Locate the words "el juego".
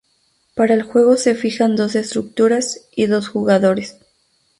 0.73-1.15